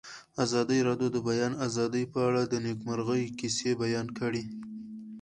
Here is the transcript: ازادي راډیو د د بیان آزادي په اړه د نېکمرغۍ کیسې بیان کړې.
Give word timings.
ازادي 0.43 0.79
راډیو 0.87 1.07
د 1.11 1.15
د 1.15 1.17
بیان 1.29 1.53
آزادي 1.67 2.03
په 2.13 2.19
اړه 2.27 2.41
د 2.45 2.53
نېکمرغۍ 2.65 3.23
کیسې 3.39 3.71
بیان 3.83 4.07
کړې. 4.19 4.43